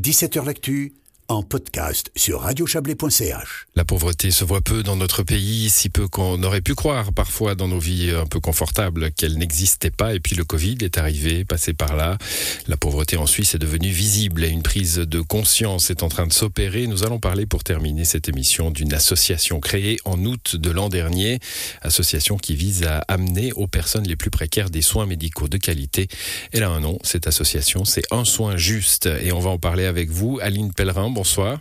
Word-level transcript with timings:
17h 0.00 0.46
L'actu 0.46 0.94
en 1.30 1.44
podcast 1.44 2.10
sur 2.16 2.40
radiochablais.ch. 2.40 3.66
La 3.76 3.84
pauvreté 3.84 4.32
se 4.32 4.44
voit 4.44 4.60
peu 4.60 4.82
dans 4.82 4.96
notre 4.96 5.22
pays, 5.22 5.70
si 5.70 5.88
peu 5.88 6.08
qu'on 6.08 6.42
aurait 6.42 6.60
pu 6.60 6.74
croire 6.74 7.12
parfois 7.12 7.54
dans 7.54 7.68
nos 7.68 7.78
vies 7.78 8.10
un 8.10 8.26
peu 8.26 8.40
confortables 8.40 9.12
qu'elle 9.12 9.38
n'existait 9.38 9.92
pas. 9.92 10.14
Et 10.14 10.18
puis 10.18 10.34
le 10.34 10.44
Covid 10.44 10.78
est 10.82 10.98
arrivé, 10.98 11.44
passé 11.44 11.72
par 11.72 11.94
là. 11.94 12.18
La 12.66 12.76
pauvreté 12.76 13.16
en 13.16 13.26
Suisse 13.26 13.54
est 13.54 13.58
devenue 13.58 13.90
visible 13.90 14.42
et 14.42 14.48
une 14.48 14.64
prise 14.64 14.96
de 14.96 15.20
conscience 15.20 15.90
est 15.90 16.02
en 16.02 16.08
train 16.08 16.26
de 16.26 16.32
s'opérer. 16.32 16.88
Nous 16.88 17.04
allons 17.04 17.20
parler 17.20 17.46
pour 17.46 17.62
terminer 17.62 18.04
cette 18.04 18.28
émission 18.28 18.72
d'une 18.72 18.92
association 18.92 19.60
créée 19.60 19.98
en 20.04 20.24
août 20.24 20.56
de 20.56 20.70
l'an 20.70 20.88
dernier. 20.88 21.38
Association 21.82 22.38
qui 22.38 22.56
vise 22.56 22.82
à 22.82 23.04
amener 23.06 23.52
aux 23.52 23.68
personnes 23.68 24.06
les 24.06 24.16
plus 24.16 24.30
précaires 24.30 24.70
des 24.70 24.82
soins 24.82 25.06
médicaux 25.06 25.46
de 25.46 25.58
qualité. 25.58 26.08
Elle 26.50 26.64
a 26.64 26.70
un 26.70 26.80
nom, 26.80 26.98
cette 27.04 27.28
association, 27.28 27.84
c'est 27.84 28.02
Un 28.10 28.24
Soin 28.24 28.56
Juste. 28.56 29.06
Et 29.06 29.30
on 29.30 29.38
va 29.38 29.50
en 29.50 29.58
parler 29.58 29.84
avec 29.84 30.10
vous, 30.10 30.40
Aline 30.42 30.72
Pellerin 30.72 31.08
bonsoir. 31.20 31.60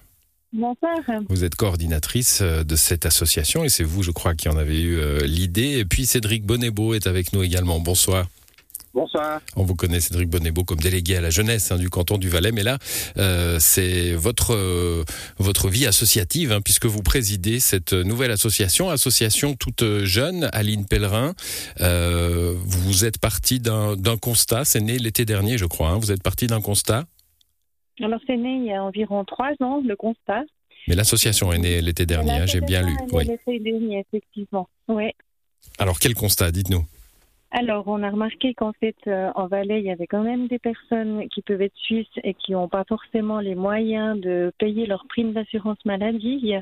Bonsoir. 0.54 0.96
Vous 1.28 1.44
êtes 1.44 1.56
coordinatrice 1.56 2.40
euh, 2.42 2.64
de 2.64 2.78
cette 2.78 3.06
association 3.06 3.66
et 3.66 3.70
c'est 3.70 3.84
vous, 3.84 4.04
je 4.04 4.12
crois, 4.12 4.34
qui 4.34 4.48
en 4.48 4.56
avez 4.56 4.82
eu 4.82 4.98
euh, 4.98 5.20
l'idée. 5.26 5.80
Et 5.80 5.84
puis 5.86 6.06
Cédric 6.06 6.46
Bonnebeau 6.46 6.94
est 6.94 7.08
avec 7.08 7.34
nous 7.34 7.44
également. 7.44 7.78
Bonsoir. 7.82 8.28
Bonsoir. 8.94 9.42
On 9.58 9.64
vous 9.64 9.76
connaît 9.76 10.00
Cédric 10.00 10.30
Bonnebeau 10.30 10.64
comme 10.64 10.80
délégué 10.80 11.18
à 11.18 11.22
la 11.22 11.30
jeunesse 11.30 11.74
hein, 11.74 11.78
du 11.78 11.90
canton 11.90 12.18
du 12.18 12.30
Valais, 12.30 12.54
mais 12.54 12.64
là, 12.64 12.78
euh, 13.18 13.58
c'est 13.60 14.14
votre 14.14 14.56
votre 15.38 15.68
vie 15.68 15.86
associative, 15.86 16.54
hein, 16.54 16.62
puisque 16.62 16.86
vous 16.86 17.04
présidez 17.04 17.60
cette 17.60 17.92
nouvelle 17.92 18.32
association, 18.32 18.90
association 18.90 19.56
toute 19.56 19.84
jeune, 20.06 20.50
Aline 20.54 20.86
Pellerin. 20.86 21.34
vous 21.80 23.04
êtes 23.04 23.18
parti 23.18 23.60
d'un 23.60 24.18
constat, 24.22 24.64
c'est 24.64 24.80
né 24.80 24.98
l'été 24.98 25.26
dernier, 25.26 25.58
je 25.58 25.66
crois. 25.66 25.90
Hein. 25.90 25.98
vous 26.00 26.14
êtes 26.14 26.24
parti 26.24 26.48
d'un 26.48 26.62
constat. 26.62 27.06
Alors, 28.02 28.20
c'est 28.26 28.38
né 28.38 28.56
il 28.58 28.66
y 28.66 28.74
a 28.74 28.84
environ 28.84 29.24
trois 29.26 29.54
ans, 29.62 29.82
le 29.86 29.96
constat. 29.96 30.44
Mais 30.88 30.96
l'association 30.96 31.52
est 31.52 31.60
née 31.60 31.82
l'été 31.82 32.06
dernier, 32.06 32.32
hein, 32.32 32.46
j'ai 32.46 32.62
bien 32.62 32.82
lu. 32.82 32.96
Oui. 33.12 33.26
L'été 33.26 33.60
dernier, 33.60 34.00
effectivement. 34.00 34.68
Oui. 34.88 35.12
Alors, 35.78 36.00
quel 36.00 36.14
constat 36.14 36.52
Dites-nous. 36.52 36.86
Alors, 37.52 37.88
on 37.88 38.04
a 38.04 38.12
remarqué 38.12 38.54
qu'en 38.54 38.74
fait, 38.74 38.96
euh, 39.08 39.32
en 39.36 39.48
Valais, 39.48 39.80
il 39.80 39.86
y 39.86 39.92
avait 39.92 40.06
quand 40.06 40.22
même 40.22 40.48
des 40.48 40.60
personnes 40.60 41.28
qui 41.30 41.42
peuvent 41.42 41.62
être 41.62 41.76
suisses 41.78 42.08
et 42.24 42.36
qui 42.36 42.52
n'ont 42.52 42.68
pas 42.68 42.84
forcément 42.88 43.40
les 43.40 43.56
moyens 43.56 44.20
de 44.22 44.54
payer 44.60 44.86
leur 44.86 45.06
prime 45.08 45.34
d'assurance 45.34 45.84
maladie 45.84 46.54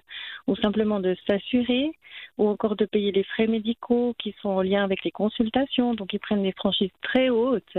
ou 0.48 0.56
simplement 0.56 1.02
de 1.02 1.16
s'assurer 1.28 1.92
ou 2.38 2.48
encore 2.48 2.78
de 2.78 2.86
payer 2.86 3.12
les 3.12 3.24
frais 3.24 3.48
médicaux 3.48 4.16
qui 4.18 4.34
sont 4.42 4.50
en 4.50 4.62
lien 4.62 4.84
avec 4.84 5.04
les 5.04 5.12
consultations. 5.12 5.94
Donc, 5.94 6.14
ils 6.14 6.20
prennent 6.20 6.44
des 6.44 6.54
franchises 6.54 6.92
très 7.02 7.30
hautes 7.30 7.78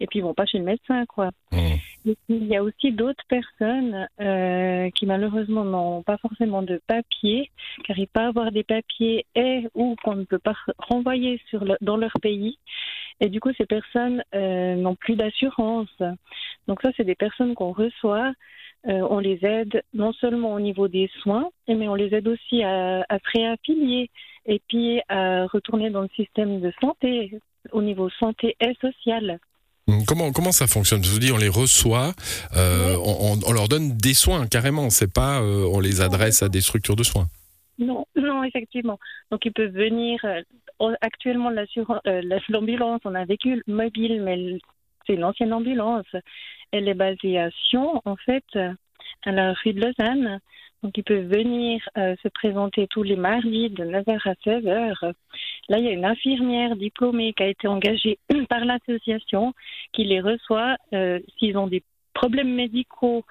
et 0.00 0.06
puis 0.06 0.18
ils 0.18 0.22
vont 0.22 0.34
pas 0.34 0.46
chez 0.46 0.58
le 0.58 0.64
médecin, 0.64 1.06
quoi. 1.06 1.30
Mmh. 1.50 1.74
Il 2.04 2.46
y 2.46 2.56
a 2.56 2.62
aussi 2.62 2.92
d'autres 2.92 3.24
personnes 3.28 4.08
euh, 4.20 4.90
qui 4.90 5.06
malheureusement 5.06 5.64
n'ont 5.64 6.02
pas 6.02 6.18
forcément 6.18 6.62
de 6.62 6.80
papier, 6.86 7.50
car 7.84 7.98
ils 7.98 8.08
peuvent 8.08 8.28
avoir 8.28 8.52
des 8.52 8.64
papiers 8.64 9.26
et 9.34 9.66
ou 9.74 9.96
qu'on 10.02 10.16
ne 10.16 10.24
peut 10.24 10.38
pas 10.38 10.56
renvoyer 10.78 11.40
sur 11.48 11.64
dans 11.80 11.96
leur 11.96 12.12
pays. 12.20 12.58
Et 13.20 13.28
du 13.28 13.40
coup, 13.40 13.52
ces 13.56 13.66
personnes 13.66 14.22
euh, 14.34 14.74
n'ont 14.74 14.96
plus 14.96 15.16
d'assurance. 15.16 16.02
Donc 16.66 16.80
ça, 16.82 16.90
c'est 16.96 17.04
des 17.04 17.14
personnes 17.14 17.54
qu'on 17.54 17.72
reçoit. 17.72 18.32
Euh, 18.86 19.06
on 19.08 19.18
les 19.18 19.38
aide 19.44 19.82
non 19.94 20.12
seulement 20.12 20.52
au 20.52 20.60
niveau 20.60 20.88
des 20.88 21.10
soins, 21.22 21.48
mais 21.68 21.88
on 21.88 21.94
les 21.94 22.14
aide 22.14 22.28
aussi 22.28 22.62
à, 22.62 23.04
à 23.08 23.18
se 23.18 23.38
réaffilier 23.38 24.10
et 24.46 24.60
puis 24.68 25.00
à 25.08 25.46
retourner 25.46 25.88
dans 25.88 26.02
le 26.02 26.08
système 26.14 26.60
de 26.60 26.70
santé, 26.82 27.38
au 27.72 27.80
niveau 27.80 28.10
santé 28.10 28.56
et 28.60 28.74
social. 28.80 29.38
Comment, 30.06 30.32
comment 30.32 30.52
ça 30.52 30.66
fonctionne? 30.66 31.04
Je 31.04 31.10
vous 31.10 31.18
dis, 31.18 31.30
on 31.30 31.36
les 31.36 31.48
reçoit, 31.48 32.12
euh, 32.56 32.96
on, 33.04 33.38
on, 33.46 33.52
leur 33.52 33.68
donne 33.68 33.96
des 33.96 34.14
soins 34.14 34.46
carrément, 34.46 34.88
c'est 34.88 35.12
pas 35.12 35.42
euh, 35.42 35.68
on 35.70 35.78
les 35.78 36.00
adresse 36.00 36.42
à 36.42 36.48
des 36.48 36.62
structures 36.62 36.96
de 36.96 37.02
soins. 37.02 37.26
Non, 37.78 38.06
non, 38.16 38.44
effectivement. 38.44 38.98
Donc 39.30 39.44
ils 39.44 39.52
peuvent 39.52 39.74
venir. 39.74 40.18
Euh, 40.24 40.94
actuellement, 41.02 41.50
l'ambulance, 42.48 43.00
on 43.04 43.14
a 43.14 43.20
un 43.20 43.24
véhicule 43.26 43.62
mobile, 43.66 44.22
mais 44.22 44.58
c'est 45.06 45.16
l'ancienne 45.16 45.52
ambulance. 45.52 46.06
Elle 46.72 46.88
est 46.88 46.94
basée 46.94 47.38
à 47.38 47.50
Sion, 47.68 48.00
en 48.06 48.16
fait, 48.16 48.44
à 49.24 49.32
la 49.32 49.52
rue 49.52 49.74
de 49.74 49.80
Lausanne. 49.80 50.40
Donc, 50.82 50.98
ils 50.98 51.04
peuvent 51.04 51.28
venir 51.28 51.80
se 51.96 52.28
présenter 52.28 52.86
tous 52.88 53.04
les 53.04 53.16
mardis 53.16 53.70
de 53.70 53.84
9h 53.84 54.28
à 54.28 54.34
16h. 54.44 55.12
Là, 55.68 55.78
il 55.78 55.84
y 55.84 55.88
a 55.88 55.92
une 55.92 56.04
infirmière 56.04 56.76
diplômée 56.76 57.32
qui 57.32 57.42
a 57.42 57.48
été 57.48 57.68
engagée 57.68 58.18
par 58.48 58.64
l'association 58.64 59.54
qui 59.92 60.04
les 60.04 60.20
reçoit. 60.20 60.76
Euh, 60.92 61.20
s'ils 61.38 61.56
ont 61.56 61.66
des 61.66 61.82
problèmes 62.12 62.54
médicaux, 62.54 63.24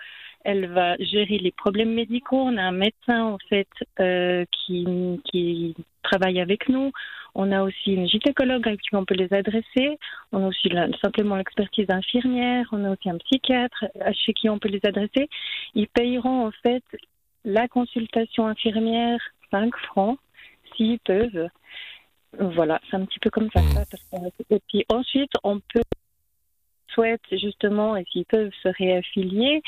elle 0.43 0.67
va 0.67 0.97
gérer 0.97 1.37
les 1.37 1.51
problèmes 1.51 1.93
médicaux. 1.93 2.41
On 2.41 2.57
a 2.57 2.63
un 2.63 2.71
médecin, 2.71 3.23
en 3.23 3.37
fait, 3.49 3.69
euh, 3.99 4.45
qui, 4.51 5.21
qui 5.25 5.75
travaille 6.03 6.41
avec 6.41 6.67
nous. 6.69 6.91
On 7.35 7.51
a 7.51 7.63
aussi 7.63 7.93
une 7.93 8.07
gynécologue 8.07 8.67
à 8.67 8.75
qui 8.77 8.93
on 8.93 9.05
peut 9.05 9.15
les 9.15 9.33
adresser. 9.33 9.97
On 10.31 10.43
a 10.43 10.47
aussi 10.47 10.69
simplement 11.01 11.35
l'expertise 11.35 11.89
infirmière. 11.89 12.67
On 12.71 12.83
a 12.83 12.91
aussi 12.91 13.09
un 13.09 13.17
psychiatre 13.17 13.85
chez 14.13 14.33
qui 14.33 14.49
on 14.49 14.59
peut 14.59 14.69
les 14.69 14.81
adresser. 14.83 15.29
Ils 15.73 15.87
payeront 15.87 16.47
en 16.47 16.51
fait 16.61 16.83
la 17.45 17.67
consultation 17.67 18.47
infirmière, 18.47 19.19
5 19.51 19.75
francs, 19.77 20.19
s'ils 20.75 20.99
peuvent. 20.99 21.49
Voilà, 22.39 22.79
c'est 22.89 22.97
un 22.97 23.05
petit 23.05 23.19
peu 23.19 23.29
comme 23.29 23.49
ça. 23.53 23.61
Hmm. 23.61 24.27
Et 24.49 24.59
puis 24.67 24.85
ensuite, 24.89 25.31
on 25.43 25.59
peut 25.59 25.81
souhaite 26.93 27.21
justement 27.31 27.95
et 27.95 28.05
s'ils 28.11 28.25
peuvent 28.25 28.51
se 28.61 28.69
réaffilier. 28.77 29.61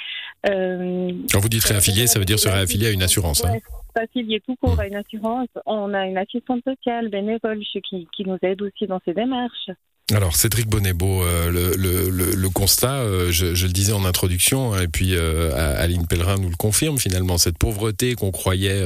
Euh, 0.47 1.11
Quand 1.31 1.39
vous 1.39 1.49
dites 1.49 1.63
réaffilier, 1.63 2.07
ça 2.07 2.19
veut 2.19 2.25
dire 2.25 2.39
se 2.39 2.49
réaffilier 2.49 2.87
à 2.87 2.91
une 2.91 3.03
assurance. 3.03 3.43
Hein. 3.45 3.57
Affilier 3.95 4.41
tout 4.41 4.55
court 4.57 4.79
à 4.79 4.87
une 4.87 4.95
assurance. 4.95 5.47
On 5.65 5.93
a 5.93 6.05
une 6.05 6.17
assistante 6.17 6.63
sociale 6.63 7.09
bénévole 7.09 7.59
qui, 7.59 8.07
qui 8.15 8.25
nous 8.25 8.37
aide 8.41 8.61
aussi 8.61 8.87
dans 8.87 8.99
ces 9.05 9.13
démarches. 9.13 9.69
Alors 10.13 10.35
Cédric 10.35 10.67
Bonnebeau, 10.67 11.23
euh, 11.23 11.49
le, 11.49 11.75
le, 11.75 12.35
le, 12.35 12.49
constat, 12.51 12.99
euh, 12.99 13.31
je, 13.31 13.55
je, 13.55 13.65
le 13.65 13.73
disais 13.73 13.91
en 13.91 14.05
introduction, 14.05 14.75
hein, 14.75 14.83
et 14.83 14.87
puis 14.87 15.15
euh, 15.15 15.51
Aline 15.81 16.05
Pellerin 16.05 16.37
nous 16.37 16.51
le 16.51 16.55
confirme 16.55 16.99
finalement, 16.99 17.39
cette 17.39 17.57
pauvreté 17.57 18.13
qu'on 18.13 18.29
croyait 18.29 18.83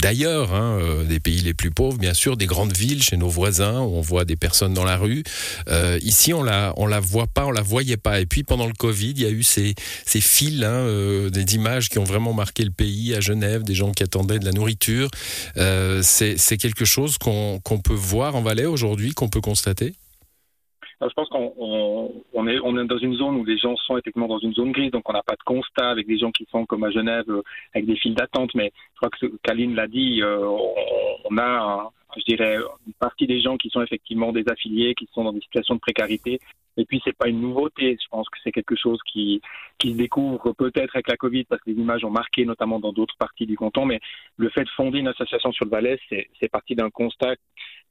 d'ailleurs, 0.00 0.52
hein, 0.52 0.80
des 1.08 1.20
pays 1.20 1.40
les 1.40 1.54
plus 1.54 1.70
pauvres, 1.70 1.98
bien 1.98 2.14
sûr, 2.14 2.36
des 2.36 2.46
grandes 2.46 2.76
villes, 2.76 3.00
chez 3.00 3.16
nos 3.16 3.28
voisins, 3.28 3.78
où 3.78 3.94
on 3.94 4.00
voit 4.00 4.24
des 4.24 4.34
personnes 4.34 4.74
dans 4.74 4.82
la 4.82 4.96
rue. 4.96 5.22
ici, 6.02 6.34
on 6.34 6.42
la, 6.42 6.72
on 6.78 6.86
la 6.86 6.98
voit 6.98 7.28
pas, 7.28 7.46
on 7.46 7.52
la 7.52 7.62
voyait 7.62 7.96
pas. 7.96 8.20
Et 8.20 8.26
puis 8.26 8.42
pendant 8.42 8.66
le 8.66 8.72
Covid, 8.72 9.10
il 9.10 9.22
y 9.22 9.26
a 9.26 9.30
eu 9.30 9.44
ces, 9.44 9.76
ces 10.04 10.20
fils, 10.20 10.64
hein, 10.64 10.88
des 11.30 11.54
images 11.54 11.88
qui 11.88 12.00
ont 12.00 12.04
vraiment 12.04 12.32
marqué 12.32 12.64
le 12.64 12.72
pays 12.72 13.14
à 13.14 13.20
Genève, 13.20 13.62
des 13.62 13.74
gens 13.74 13.92
qui 13.92 14.02
attendaient 14.02 14.40
de 14.40 14.44
la 14.44 14.52
nourriture. 14.52 15.10
C'est 16.02 16.56
quelque 16.58 16.84
chose 16.84 17.18
qu'on 17.18 17.60
qu'on 17.60 17.78
peut 17.78 17.94
voir 17.94 18.34
en 18.34 18.42
Valais 18.42 18.66
aujourd'hui, 18.66 19.12
qu'on 19.12 19.28
peut 19.28 19.40
constater? 19.40 19.94
Je 21.00 21.12
pense 21.14 21.28
qu'on 21.28 22.48
est, 22.48 22.58
on 22.60 22.78
est 22.78 22.86
dans 22.86 22.98
une 22.98 23.14
zone 23.14 23.36
où 23.36 23.44
les 23.44 23.58
gens 23.58 23.76
sont 23.76 23.96
effectivement 23.96 24.28
dans 24.28 24.38
une 24.38 24.54
zone 24.54 24.72
grise, 24.72 24.90
donc 24.90 25.08
on 25.08 25.12
n'a 25.12 25.22
pas 25.22 25.34
de 25.34 25.42
constat 25.44 25.90
avec 25.90 26.06
des 26.06 26.18
gens 26.18 26.30
qui 26.30 26.46
sont 26.50 26.66
comme 26.66 26.84
à 26.84 26.90
Genève 26.90 27.24
euh, 27.28 27.42
avec 27.74 27.86
des 27.86 27.96
files 27.96 28.14
d'attente. 28.14 28.54
Mais 28.54 28.72
je 28.94 28.96
crois 28.96 29.10
que 29.10 29.26
Kaline 29.42 29.74
l'a 29.74 29.86
dit, 29.86 30.22
euh, 30.22 30.46
on, 31.30 31.38
a, 31.38 31.90
je 32.16 32.22
dirais, 32.24 32.58
une 32.86 32.92
partie 32.94 33.26
des 33.26 33.40
gens 33.40 33.56
qui 33.56 33.70
sont 33.70 33.82
effectivement 33.82 34.32
des 34.32 34.48
affiliés, 34.48 34.94
qui 34.94 35.08
sont 35.12 35.24
dans 35.24 35.32
des 35.32 35.40
situations 35.40 35.74
de 35.74 35.80
précarité. 35.80 36.38
Et 36.76 36.84
puis 36.84 37.00
c'est 37.04 37.16
pas 37.16 37.28
une 37.28 37.40
nouveauté. 37.40 37.96
Je 38.02 38.08
pense 38.08 38.28
que 38.28 38.38
c'est 38.42 38.50
quelque 38.50 38.74
chose 38.74 38.98
qui 39.06 39.40
qui 39.78 39.92
se 39.92 39.96
découvre 39.96 40.52
peut-être 40.52 40.96
avec 40.96 41.08
la 41.08 41.16
Covid 41.16 41.44
parce 41.44 41.62
que 41.62 41.70
les 41.70 41.76
images 41.76 42.04
ont 42.04 42.10
marqué, 42.10 42.44
notamment 42.44 42.80
dans 42.80 42.92
d'autres 42.92 43.16
parties 43.16 43.46
du 43.46 43.56
canton. 43.56 43.86
Mais 43.86 44.00
le 44.36 44.48
fait 44.48 44.64
de 44.64 44.70
fonder 44.70 44.98
une 44.98 45.08
association 45.08 45.52
sur 45.52 45.66
le 45.66 45.70
Valais, 45.70 45.98
c'est 46.08 46.48
parti 46.48 46.74
d'un 46.74 46.90
constat 46.90 47.36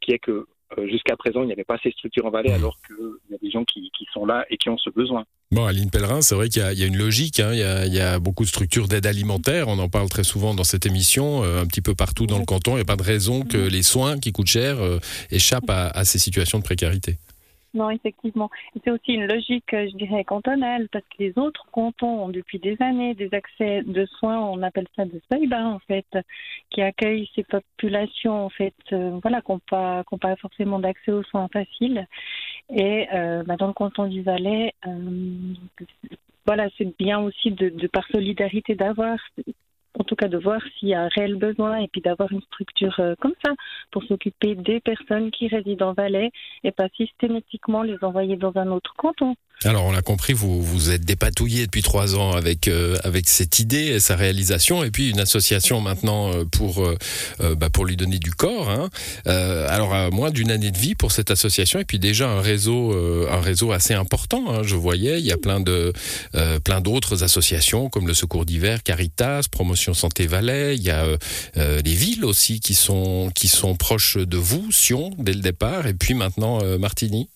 qui 0.01 0.11
est 0.11 0.19
que 0.19 0.47
jusqu'à 0.89 1.16
présent, 1.16 1.41
il 1.41 1.47
n'y 1.47 1.53
avait 1.53 1.63
pas 1.63 1.78
ces 1.84 1.91
structures 1.91 2.25
en 2.25 2.29
Valais, 2.29 2.51
mmh. 2.51 2.56
alors 2.56 2.78
qu'il 2.88 3.31
y 3.31 3.35
a 3.35 3.38
des 3.41 3.51
gens 3.51 3.63
qui, 3.66 3.91
sont 4.13 4.25
là 4.25 4.45
et 4.51 4.57
qui 4.57 4.69
ont 4.69 4.78
ce 4.78 4.91
besoin. 4.91 5.25
Bon, 5.51 5.66
Aline 5.66 5.89
Pellerin, 5.89 6.22
c'est 6.22 6.35
vrai 6.35 6.50
qu'il 6.50 6.61
y, 6.61 6.84
a 6.84 6.85
une 6.85 6.97
logique. 6.97 7.39
Hein. 7.39 7.51
Il, 7.53 7.94
y 7.94 8.00
a, 8.00 8.19
beaucoup 8.19 8.44
de 8.44 8.50
structures 8.50 8.88
d'aide 8.88 9.07
alimentaire. 9.07 9.68
On 9.69 9.80
en 9.80 9.89
parle 9.89 10.07
très 10.07 10.24
souvent 10.24 10.53
dans 10.53 10.63
cette 10.63 10.86
émission, 10.86 11.44
euh, 11.44 11.62
un 11.62 11.65
petit 11.65 11.81
peu 11.81 11.95
partout 11.95 12.27
dans 12.27 12.38
le 12.38 12.45
canton. 12.45 12.74
Il 12.74 12.75
n'y 12.75 12.81
a 12.81 12.86
pas 12.86 12.95
de 12.95 13.03
raison 13.03 13.44
que 13.44 13.57
mmh. 13.57 13.68
les 13.69 13.83
soins 13.83 14.19
qui 14.19 14.31
coûtent 14.31 14.47
cher 14.47 14.80
euh, 14.80 15.00
échappent 15.31 15.69
à 15.69 16.06
ces 16.06 16.19
situations 16.19 16.59
de 16.59 16.63
précarité. 16.63 17.18
Non, 17.73 17.89
effectivement. 17.89 18.51
C'est 18.83 18.91
aussi 18.91 19.13
une 19.13 19.25
logique, 19.25 19.73
euh, 19.73 19.87
je 19.91 19.97
dirais, 19.97 20.23
cantonale, 20.23 20.87
parce 20.89 21.05
que 21.05 21.23
les 21.23 21.37
autres 21.39 21.65
cantons 21.71 22.25
ont 22.25 22.29
depuis 22.29 22.59
des 22.59 22.77
années 22.81 23.15
des 23.15 23.33
accès 23.33 23.81
de 23.81 24.05
soins, 24.05 24.39
on 24.39 24.61
appelle 24.61 24.85
ça 24.95 25.05
de 25.05 25.19
seuil 25.31 25.47
bas, 25.47 25.65
en 25.65 25.79
fait, 25.79 26.05
qui 26.69 26.83
accueillent 26.83 27.29
ces 27.35 27.43
populations, 27.43 28.45
en 28.45 28.49
fait, 28.49 28.75
euh, 28.91 29.17
voilà, 29.23 29.41
qui 29.41 29.51
n'ont 29.51 29.59
pas, 29.59 30.03
pas 30.21 30.35
forcément 30.35 30.77
d'accès 30.77 31.11
aux 31.11 31.23
soins 31.23 31.47
faciles. 31.47 32.05
Et 32.69 33.07
euh, 33.13 33.43
bah, 33.43 33.55
dans 33.57 33.67
le 33.67 33.73
canton 33.73 34.07
du 34.07 34.21
Valais, 34.21 34.73
voilà, 36.45 36.69
c'est 36.77 36.95
bien 36.97 37.19
aussi 37.21 37.51
de, 37.51 37.69
de 37.69 37.87
par 37.87 38.05
solidarité 38.07 38.75
d'avoir 38.75 39.17
en 40.00 40.04
tout 40.04 40.16
cas 40.16 40.28
de 40.28 40.38
voir 40.38 40.60
s'il 40.78 40.90
y 40.90 40.94
a 40.94 41.01
un 41.01 41.07
réel 41.10 41.36
besoin 41.36 41.78
et 41.78 41.88
puis 41.88 42.01
d'avoir 42.01 42.31
une 42.31 42.42
structure 42.42 42.95
euh, 43.00 43.16
comme 43.19 43.34
ça 43.45 43.51
pour 43.92 44.04
s'occuper 44.04 44.56
des 44.56 44.80
personnes 44.80 45.30
qui 45.31 45.48
résident 45.48 45.90
en 45.90 45.94
Valais 45.94 46.31
et 46.63 46.72
pas 46.72 46.88
systématiquement 46.98 47.84
les 47.84 47.98
envoyer 48.01 48.36
dans 48.36 48.54
un 48.56 48.68
autre 48.68 48.94
canton. 48.98 49.36
Alors 49.66 49.86
on 49.86 49.92
l'a 49.92 50.01
compris, 50.01 50.34
vous 50.34 50.62
vous 50.62 50.90
êtes 50.90 51.06
dépatouillé 51.06 51.66
depuis 51.68 51.84
trois 51.84 52.16
ans 52.18 52.31
avec 52.31 52.68
euh, 52.68 52.98
avec 53.04 53.30
cette 53.30 53.60
idée 53.60 53.86
et 53.86 54.00
sa 54.00 54.16
réalisation, 54.16 54.84
et 54.84 54.92
puis 54.92 55.10
une 55.10 55.19
association 55.19 55.80
maintenant 55.80 56.34
euh, 56.34 56.44
pour 56.44 56.86
bah, 57.40 57.69
pour 57.69 57.86
lui 57.86 57.95
donner 57.95 58.18
du 58.18 58.31
corps. 58.31 58.69
Hein. 58.69 58.90
alors 59.25 59.94
à 59.94 60.10
moins 60.10 60.31
d'une 60.31 60.51
année 60.51 60.72
de 60.72 60.78
vie 60.78 60.95
pour 60.95 61.12
cette 61.12 61.31
association, 61.31 61.80
et 61.80 61.86
puis 61.86 62.00
déjà 62.00 62.30
un 62.30 62.42
réseau 62.42 62.94
un 63.30 63.40
réseau 63.40 63.72
assez 63.72 63.94
important. 63.94 64.44
Hein, 64.50 64.63
je 64.63 64.75
voyais, 64.75 65.19
il 65.19 65.25
y 65.25 65.31
a 65.31 65.38
plein 65.38 65.60
de 65.60 65.94
plein 66.63 66.81
d'autres 66.81 67.24
associations 67.24 67.90
comme 67.90 68.07
le 68.07 68.13
Secours 68.13 68.45
d'hiver, 68.45 68.84
Caritas, 68.84 69.48
Promotion 69.50 69.82
Santé 69.91 70.27
Valais. 70.27 70.75
Il 70.75 70.83
y 70.83 70.91
a 70.91 71.06
les 71.56 71.94
villes 71.94 72.24
aussi 72.24 72.59
qui 72.62 72.74
sont 72.74 73.30
qui 73.35 73.47
sont 73.47 73.75
proches 73.75 74.18
de 74.18 74.38
vous, 74.38 74.71
Sion 74.71 75.12
dès 75.18 75.33
le 75.33 75.41
départ, 75.41 75.88
et 75.88 75.94
puis 75.94 76.13
maintenant 76.13 76.59
Martigny. 76.80 77.30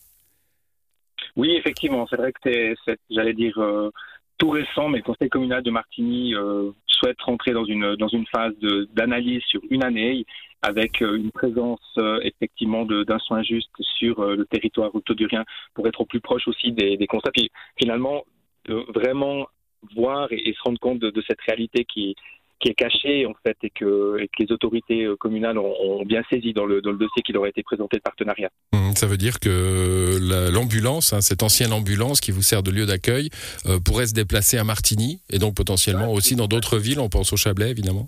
Oui, 1.38 1.52
effectivement, 1.56 2.08
c'est 2.10 2.16
vrai 2.16 2.34
que 2.34 2.40
c'est, 2.44 2.98
j'allais 3.12 3.36
dire, 3.36 3.58
euh, 3.60 3.92
tout 4.40 4.50
récent, 4.50 4.90
mais 4.90 4.98
le 4.98 5.04
Conseil 5.04 5.30
communal 5.30 5.62
de 5.62 5.70
Martigny 5.70 6.34
euh, 6.34 6.72
souhaite 6.88 7.22
rentrer 7.22 7.52
dans 7.52 7.64
une, 7.64 7.96
dans 7.96 8.08
une 8.08 8.26
phase 8.26 8.56
d'analyse 8.94 9.44
sur 9.44 9.62
une 9.70 9.84
année, 9.84 10.26
avec 10.64 11.04
euh, 11.04 11.16
une 11.16 11.32
présence 11.32 11.80
effectivement 12.24 12.86
d'un 12.86 13.20
soin 13.20 13.44
juste 13.44 13.70
sur 14.00 14.26
le 14.26 14.46
territoire 14.46 14.94
autodurien 14.96 15.46
pour 15.76 15.88
être 15.88 16.02
au 16.02 16.06
plus 16.06 16.20
proche 16.20 16.48
aussi 16.48 16.72
des, 16.72 16.98
constats. 17.08 17.32
Puis, 17.32 17.52
finalement, 17.80 18.24
vraiment 18.68 19.48
voir 19.96 20.28
et, 20.32 20.54
se 20.54 20.62
rendre 20.64 20.80
compte 20.80 21.00
de, 21.00 21.10
de 21.10 21.24
cette 21.28 21.42
réalité 21.42 21.86
qui, 21.86 22.16
qui 22.60 22.70
est 22.70 22.74
caché 22.74 23.26
en 23.26 23.34
fait 23.46 23.58
et 23.64 23.70
que, 23.70 24.18
et 24.20 24.28
que 24.28 24.44
les 24.44 24.52
autorités 24.52 25.04
euh, 25.04 25.16
communales 25.16 25.58
ont, 25.58 26.04
bien 26.06 26.24
saisi 26.30 26.54
dans 26.54 26.66
le, 26.66 26.82
dans 26.82 26.92
le 26.92 26.98
dossier 26.98 27.22
qui 27.22 27.32
leur 27.34 27.44
a 27.44 27.50
été 27.50 27.64
présenté 27.64 27.98
de 27.98 28.02
partenariat. 28.02 28.50
Mmh, 28.74 28.94
ça 28.96 29.08
veut 29.08 29.18
dire 29.18 29.40
que 29.40 30.18
l'ambulance, 30.52 31.14
hein, 31.14 31.22
cette 31.22 31.44
ancienne 31.44 31.74
ambulance 31.74 32.22
qui 32.22 32.32
vous 32.32 32.42
sert 32.42 32.64
de 32.64 32.72
lieu 32.72 32.86
d'accueil, 32.86 33.30
euh, 33.66 33.80
pourrait 33.80 34.08
se 34.08 34.14
déplacer 34.14 34.58
à 34.58 34.64
Martigny 34.64 35.20
et 35.30 35.40
donc 35.40 35.56
potentiellement 35.56 36.12
aussi 36.12 36.36
dans 36.36 36.48
d'autres 36.48 36.78
villes. 36.78 37.00
On 37.00 37.10
pense 37.10 37.34
au 37.34 37.38
Chablais 37.38 37.70
évidemment. 37.70 38.08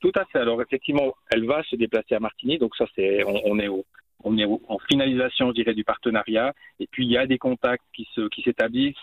Tout 0.00 0.12
à 0.14 0.24
fait. 0.26 0.38
Alors 0.38 0.60
effectivement, 0.62 1.14
elle 1.30 1.46
va 1.46 1.62
se 1.64 1.76
déplacer 1.76 2.14
à 2.14 2.20
Martigny. 2.20 2.58
Donc 2.58 2.74
ça, 2.76 2.86
c'est 2.94 3.22
on, 3.24 3.58
est 3.58 3.68
au, 3.68 3.84
on 4.24 4.36
est 4.38 4.44
en 4.44 4.78
finalisation, 4.88 5.48
je 5.48 5.54
dirais, 5.54 5.74
du 5.74 5.84
partenariat. 5.84 6.54
Et 6.80 6.88
puis 6.90 7.06
il 7.06 7.12
y 7.12 7.18
a 7.18 7.26
des 7.26 7.38
contacts 7.38 7.84
qui 7.94 8.06
se 8.14 8.28
qui 8.28 8.42
s'établissent 8.42 8.94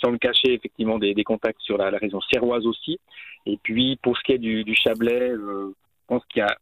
sans 0.00 0.10
le 0.10 0.18
cacher, 0.18 0.52
effectivement, 0.52 0.98
des, 0.98 1.14
contacts 1.24 1.60
sur 1.60 1.78
la, 1.78 1.90
région 1.90 2.20
sierroise 2.20 2.66
aussi. 2.66 2.98
Et 3.46 3.58
puis, 3.62 3.98
pour 4.02 4.16
ce 4.16 4.22
qui 4.22 4.32
est 4.32 4.38
du, 4.38 4.74
Chablais, 4.74 5.30
euh, 5.30 5.68
je 5.68 6.06
pense 6.06 6.22
qu'il 6.26 6.40
y 6.40 6.42
a 6.42 6.56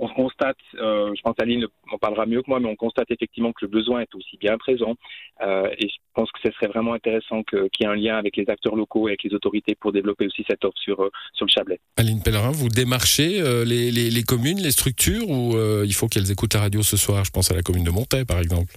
on 0.00 0.06
constate, 0.06 0.56
euh, 0.76 1.12
je 1.16 1.20
pense 1.22 1.34
Aline 1.40 1.66
en 1.90 1.98
parlera 1.98 2.24
mieux 2.24 2.40
que 2.40 2.48
moi, 2.48 2.60
mais 2.60 2.68
on 2.68 2.76
constate 2.76 3.10
effectivement 3.10 3.50
que 3.50 3.64
le 3.64 3.68
besoin 3.68 3.98
est 3.98 4.14
aussi 4.14 4.36
bien 4.36 4.56
présent. 4.56 4.94
et 5.42 5.88
je 5.88 5.96
pense 6.14 6.30
que 6.30 6.38
ce 6.44 6.52
serait 6.52 6.68
vraiment 6.68 6.92
intéressant 6.92 7.42
qu'il 7.42 7.68
y 7.80 7.82
ait 7.82 7.88
un 7.88 7.96
lien 7.96 8.16
avec 8.16 8.36
les 8.36 8.48
acteurs 8.48 8.76
locaux 8.76 9.08
et 9.08 9.10
avec 9.10 9.24
les 9.24 9.34
autorités 9.34 9.74
pour 9.74 9.90
développer 9.90 10.26
aussi 10.26 10.44
cette 10.48 10.64
offre 10.64 10.78
sur, 10.78 11.10
sur 11.32 11.46
le 11.46 11.50
Chablais. 11.50 11.80
Aline 11.96 12.22
Pellerin, 12.22 12.52
vous 12.52 12.68
démarchez 12.68 13.42
les, 13.66 13.90
les, 13.90 14.22
communes, 14.22 14.60
les 14.60 14.70
structures, 14.70 15.28
ou 15.28 15.56
il 15.82 15.94
faut 15.94 16.06
qu'elles 16.06 16.30
écoutent 16.30 16.54
la 16.54 16.60
radio 16.60 16.80
ce 16.84 16.96
soir? 16.96 17.24
Je 17.24 17.32
pense 17.32 17.50
à 17.50 17.56
la 17.56 17.62
commune 17.62 17.82
de 17.82 17.90
Montaix, 17.90 18.24
par 18.24 18.38
exemple. 18.38 18.74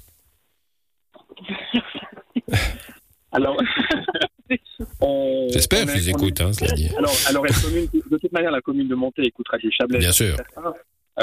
Alors, 3.41 3.57
J'espère 5.49 5.85
qu'ils 5.85 6.09
écoutent, 6.09 6.41
hein, 6.41 6.53
cela 6.53 6.71
dit. 6.73 6.89
Alors, 6.97 7.13
alors 7.29 7.43
de 7.45 8.17
toute 8.17 8.31
manière, 8.31 8.51
la 8.51 8.61
commune 8.61 8.87
de 8.87 8.95
Monté 8.95 9.23
écoutera 9.23 9.57
du 9.57 9.71
Chablais. 9.71 9.99
Bien 9.99 10.11
sûr. 10.11 10.35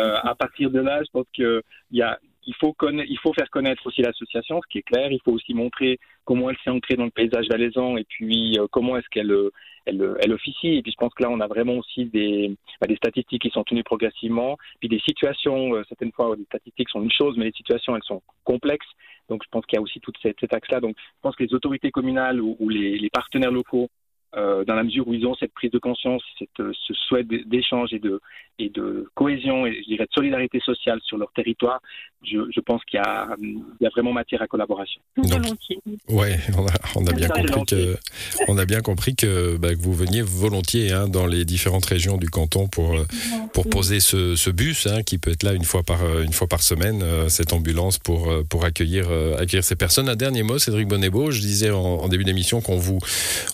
Euh, 0.00 0.16
à 0.22 0.34
partir 0.34 0.70
de 0.70 0.80
là, 0.80 1.00
je 1.02 1.10
pense 1.12 1.26
qu'il 1.32 1.62
y 1.92 2.02
a, 2.02 2.18
il 2.48 2.54
faut, 2.54 2.74
il 2.82 3.18
faut 3.18 3.34
faire 3.34 3.50
connaître 3.50 3.86
aussi 3.86 4.00
l'association, 4.00 4.60
ce 4.62 4.68
qui 4.68 4.78
est 4.78 4.82
clair. 4.82 5.12
Il 5.12 5.20
faut 5.22 5.32
aussi 5.32 5.52
montrer 5.52 6.00
comment 6.24 6.48
elle 6.48 6.56
s'est 6.64 6.70
ancrée 6.70 6.96
dans 6.96 7.04
le 7.04 7.10
paysage 7.10 7.46
valaisan 7.48 7.98
et 7.98 8.04
puis 8.04 8.58
euh, 8.58 8.66
comment 8.70 8.96
est-ce 8.96 9.08
qu'elle 9.10 9.32
elle, 9.84 10.16
elle, 10.20 10.32
officie. 10.32 10.76
Et 10.76 10.82
puis 10.82 10.92
je 10.92 10.96
pense 10.96 11.12
que 11.12 11.22
là, 11.22 11.30
on 11.30 11.40
a 11.40 11.46
vraiment 11.46 11.74
aussi 11.74 12.06
des, 12.06 12.56
bah, 12.80 12.86
des 12.86 12.96
statistiques 12.96 13.42
qui 13.42 13.50
sont 13.50 13.64
tenues 13.64 13.84
progressivement, 13.84 14.56
puis 14.80 14.88
des 14.88 15.00
situations, 15.00 15.74
euh, 15.74 15.84
certaines 15.88 16.12
fois, 16.12 16.34
les 16.36 16.44
statistiques 16.44 16.88
sont 16.88 17.02
une 17.02 17.12
chose, 17.12 17.36
mais 17.36 17.44
les 17.44 17.52
situations, 17.52 17.94
elles 17.94 18.02
sont 18.04 18.22
complexes. 18.44 18.88
Donc 19.28 19.42
je 19.44 19.48
pense 19.50 19.66
qu'il 19.66 19.76
y 19.76 19.80
a 19.80 19.82
aussi 19.82 20.00
tout 20.00 20.12
cet, 20.22 20.40
cet 20.40 20.54
axe-là. 20.54 20.80
Donc 20.80 20.96
je 20.96 21.20
pense 21.20 21.36
que 21.36 21.44
les 21.44 21.52
autorités 21.52 21.90
communales 21.90 22.40
ou, 22.40 22.56
ou 22.60 22.70
les, 22.70 22.98
les, 22.98 23.10
partenaires 23.10 23.50
locaux 23.52 23.90
euh, 24.36 24.62
dans 24.64 24.74
la 24.74 24.84
mesure 24.84 25.08
où 25.08 25.14
ils 25.14 25.26
ont 25.26 25.34
cette 25.36 25.54
prise 25.54 25.70
de 25.70 25.78
conscience, 25.78 26.22
cette, 26.38 26.60
euh, 26.60 26.70
ce 26.86 26.92
souhait 26.92 27.24
d'échange 27.24 27.94
et 27.94 27.98
de, 27.98 28.20
et 28.58 28.68
de 28.68 29.08
cohésion 29.14 29.64
et 29.64 29.80
je 29.82 29.88
dirais 29.88 30.04
de 30.04 30.12
solidarité 30.12 30.60
sociale 30.60 31.00
sur 31.02 31.16
leur 31.16 31.32
territoire, 31.32 31.80
je, 32.22 32.36
je 32.54 32.60
pense 32.60 32.84
qu'il 32.84 33.00
y, 33.00 33.82
y, 33.82 33.86
a 33.86 33.90
vraiment 33.90 34.12
matière 34.12 34.42
à 34.42 34.46
collaboration. 34.46 35.00
volontiers. 35.16 35.78
Ouais, 36.10 36.36
on 36.58 36.66
a, 36.66 36.72
on 36.96 37.06
a 37.06 37.12
bien 37.14 37.28
compris 37.28 37.64
que 37.64 37.96
on 38.48 38.58
a 38.58 38.66
bien 38.66 38.80
compris 38.82 39.16
que, 39.16 39.56
bah, 39.56 39.74
que 39.74 39.80
vous 39.80 39.94
veniez 39.94 40.20
volontiers 40.20 40.92
hein, 40.92 41.08
dans 41.08 41.26
les 41.26 41.46
différentes 41.46 41.86
régions 41.86 42.18
du 42.18 42.28
canton 42.28 42.68
pour 42.68 42.98
euh, 42.98 43.06
pour 43.54 43.70
poser 43.70 44.00
ce, 44.00 44.34
ce 44.34 44.50
bus 44.50 44.86
hein, 44.88 45.02
qui 45.04 45.16
peut 45.16 45.30
être 45.30 45.42
là 45.42 45.54
une 45.54 45.64
fois 45.64 45.84
par 45.84 46.00
une 46.20 46.34
fois 46.34 46.48
par 46.48 46.60
semaine, 46.62 47.02
cette 47.28 47.54
ambulance 47.54 47.98
pour 47.98 48.30
pour 48.50 48.66
accueillir 48.66 49.10
accueillir 49.38 49.64
ces 49.64 49.76
personnes. 49.76 50.10
Un 50.10 50.16
dernier 50.16 50.42
mot, 50.42 50.58
Cédric 50.58 50.86
Bonnebeau, 50.86 51.30
je 51.30 51.40
disais 51.40 51.70
en, 51.70 51.78
en 51.78 52.08
début 52.08 52.24
d'émission 52.24 52.60
qu'on 52.60 52.76
vous 52.76 52.98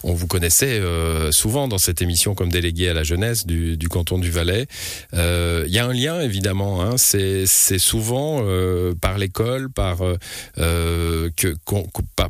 on 0.03 0.15
vous 0.15 0.27
connaissait 0.27 0.64
euh, 0.67 1.31
souvent 1.33 1.69
dans 1.69 1.79
cette 1.79 2.03
émission 2.03 2.35
comme 2.35 2.51
délégué 2.51 2.89
à 2.89 2.95
la 2.95 3.03
jeunesse 3.03 3.47
du, 3.47 3.89
canton 3.89 4.19
du 4.19 4.31
Valais. 4.31 4.67
Euh, 5.15 5.65
il 5.67 5.73
y 5.73 5.79
a 5.79 5.87
un 5.87 5.93
lien 5.93 6.21
évidemment. 6.21 6.83
Hein, 6.83 6.97
c'est 6.97 7.47
souvent 7.79 8.41
euh, 8.43 8.95
par 9.01 9.19
l'école, 9.19 9.71
par 9.71 9.99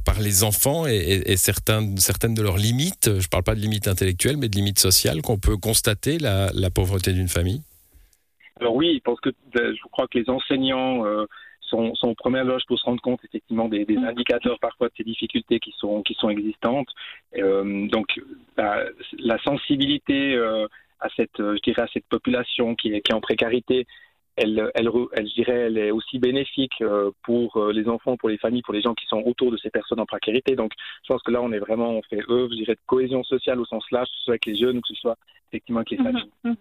par, 0.04 0.20
les 0.20 0.44
enfants 0.44 0.86
et, 0.86 1.36
certaines 1.36 1.96
certaines 1.98 2.34
de 2.34 2.42
leurs 2.42 2.58
limites. 2.58 3.06
Je 3.06 3.24
ne 3.24 3.28
parle 3.30 3.44
pas 3.44 3.54
de 3.54 3.60
limites 3.60 3.88
intellectuelles, 3.88 4.36
mais 4.36 4.48
de 4.48 4.56
limites 4.56 4.78
sociales 4.78 5.22
qu'on 5.22 5.38
peut 5.38 5.56
constater 5.56 6.18
la, 6.18 6.50
pauvreté 6.74 7.12
d'une 7.12 7.28
famille. 7.28 7.62
Alors 8.60 8.74
oui, 8.74 9.00
je 9.04 9.90
crois 9.90 10.06
que 10.08 10.18
les 10.18 10.28
enseignants 10.28 11.04
sont, 11.74 11.94
sont 11.94 12.14
première 12.14 12.44
loge 12.44 12.62
pour 12.66 12.78
se 12.78 12.84
rendre 12.84 13.02
compte 13.02 13.20
effectivement 13.24 13.68
des, 13.68 13.84
des, 13.84 13.96
mm. 13.96 14.04
indicateurs 14.04 14.58
parfois 14.60 14.88
de 14.88 14.92
ces 14.96 15.04
difficultés 15.04 15.60
qui 15.60 15.74
sont, 15.78 16.02
qui 16.02 16.14
sont 16.14 16.30
existantes. 16.30 16.88
Euh, 17.36 17.86
donc 17.88 18.20
la, 18.56 18.84
la 19.18 19.38
sensibilité 19.42 20.34
euh, 20.34 20.66
à 21.00 21.08
cette, 21.16 21.38
je 21.38 21.60
dirais, 21.62 21.82
à 21.82 21.88
cette 21.92 22.06
population 22.06 22.74
qui 22.74 22.94
est, 22.94 23.00
qui 23.00 23.12
est 23.12 23.14
en 23.14 23.20
précarité, 23.20 23.86
elle, 24.36 24.70
elle, 24.74 24.90
elle, 25.12 25.28
je 25.28 25.34
dirais, 25.34 25.52
elle 25.52 25.78
est 25.78 25.90
aussi 25.90 26.18
bénéfique 26.18 26.80
euh, 26.80 27.10
pour 27.22 27.56
euh, 27.56 27.72
les 27.72 27.88
enfants, 27.88 28.16
pour 28.16 28.28
les 28.28 28.38
familles, 28.38 28.62
pour 28.62 28.74
les 28.74 28.82
gens 28.82 28.94
qui 28.94 29.06
sont 29.06 29.22
autour 29.24 29.52
de 29.52 29.56
ces 29.56 29.70
personnes 29.70 30.00
en 30.00 30.06
précarité. 30.06 30.56
Donc, 30.56 30.72
je 31.02 31.12
pense 31.12 31.22
que 31.22 31.30
là, 31.30 31.40
on 31.40 31.52
est 31.52 31.58
vraiment, 31.58 31.90
on 31.90 32.02
fait 32.02 32.22
œuvre, 32.28 32.50
je 32.50 32.56
dirais, 32.56 32.74
de 32.74 32.80
cohésion 32.86 33.22
sociale 33.22 33.60
au 33.60 33.64
sens 33.64 33.84
large, 33.92 34.08
que 34.08 34.16
ce 34.16 34.24
soit 34.24 34.32
avec 34.32 34.46
les 34.46 34.56
jeunes 34.56 34.78
ou 34.78 34.80
que 34.80 34.88
ce 34.88 34.94
soit 34.94 35.16
effectivement 35.48 35.80
avec 35.80 35.90
les 35.90 35.98
mm-hmm. 35.98 36.24
familles. 36.42 36.56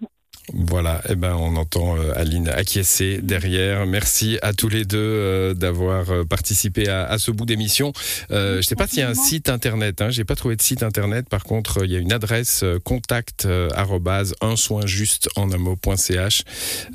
Voilà, 0.52 1.02
eh 1.10 1.16
ben 1.16 1.36
on 1.36 1.56
entend 1.56 1.96
euh, 1.98 2.12
Aline 2.16 2.50
acquiescer 2.50 3.20
derrière. 3.22 3.86
Merci 3.86 4.40
à 4.42 4.52
tous 4.54 4.68
les 4.68 4.84
deux 4.84 4.98
euh, 4.98 5.54
d'avoir 5.54 6.12
euh, 6.12 6.24
participé 6.26 6.90
à, 6.90 7.06
à, 7.06 7.18
ce 7.18 7.32
bout 7.32 7.46
d'émission. 7.46 7.94
Euh, 8.32 8.58
je 8.58 8.68
sais 8.68 8.76
pas 8.76 8.86
s'il 8.86 9.00
y 9.00 9.04
a 9.04 9.10
un 9.10 9.14
site 9.14 9.48
internet. 9.48 10.02
Hein, 10.02 10.10
J'ai 10.10 10.26
pas 10.26 10.36
trouvé 10.36 10.58
de 10.58 10.62
site 10.62 10.84
internet. 10.84 11.30
Par 11.30 11.44
contre, 11.46 11.86
il 11.86 11.92
y 11.92 11.96
a 11.96 12.00
une 12.00 12.12
adresse 12.12 12.66
contact 12.84 13.48
un 13.48 14.56
soin 14.56 14.86
juste 14.86 15.30
en 15.36 15.52
un 15.52 15.58
mot.ch. 15.58 16.44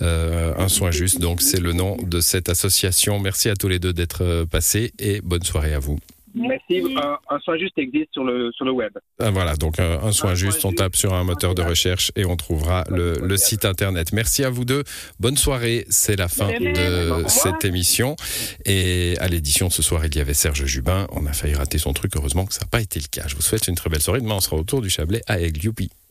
un 0.01 0.69
soin 0.69 0.91
juste, 0.91 1.21
donc 1.21 1.41
c'est 1.41 1.61
le 1.61 1.73
nom 1.73 1.97
de 2.03 2.21
cette 2.21 2.49
association. 2.49 3.19
Merci 3.19 3.49
à 3.49 3.57
tous 3.57 3.69
les 3.69 3.79
deux 3.79 3.93
d'être 3.93 4.45
passés 4.51 4.93
et 4.99 5.21
bonne 5.21 5.45
soirée 5.45 5.75
à 5.75 5.79
vous. 5.79 5.99
Merci. 6.39 6.97
Un, 6.97 7.39
soin 7.41 7.59
juste 7.59 7.79
existe 7.79 8.09
sur 8.13 8.25
le, 8.25 8.51
sur 8.53 8.65
le 8.65 8.73
web. 8.73 8.93
Ah, 9.21 9.31
voilà, 9.31 9.57
donc 9.57 9.79
un, 9.79 10.13
soin 10.13 10.35
juste, 10.35 10.65
on 10.65 10.73
tape 10.73 10.97
sur 10.97 11.15
un 11.15 11.25
moteur 11.25 11.55
de 11.55 11.63
recherche 11.63 12.11
et 12.17 12.25
on 12.25 12.37
trouvera 12.37 12.85
le, 12.91 13.15
le, 13.23 13.37
site 13.37 13.65
internet. 13.65 14.13
Merci 14.13 14.45
à 14.45 14.51
vous 14.51 14.65
deux. 14.65 14.85
Bonne 15.21 15.37
soirée. 15.37 15.85
C'est 15.91 16.17
la 16.17 16.29
fin 16.29 16.49
de 16.49 17.29
cette 17.29 17.65
émission. 17.65 18.17
Et 18.65 19.15
à 19.21 19.29
l'édition 19.29 19.71
ce 19.71 19.83
soir, 19.83 20.05
il 20.07 20.15
y 20.17 20.21
avait 20.21 20.35
Serge 20.35 20.65
Jubin. 20.65 21.07
On 21.13 21.27
a 21.27 21.33
failli 21.33 21.55
rater 21.55 21.79
son 21.79 21.93
truc. 21.93 22.13
Heureusement 22.17 22.47
que 22.47 22.55
ça 22.55 22.61
n'a 22.63 22.69
pas 22.69 22.81
été 22.81 23.01
le 23.01 23.07
cas. 23.11 23.27
Je 23.29 23.37
vous 23.37 23.43
souhaite 23.43 23.69
une 23.69 23.75
très 23.75 23.91
belle 23.91 24.03
soirée. 24.03 24.21
Demain, 24.21 24.37
on 24.37 24.41
sera 24.41 24.57
autour 24.57 24.81
du 24.81 24.91
Chablais 24.91 25.23
à 25.27 25.39
Aigle. 25.41 25.59